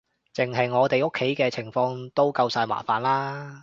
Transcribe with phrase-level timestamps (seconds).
[0.33, 3.59] 淨係我哋屋企嘅情況都夠晒麻煩喇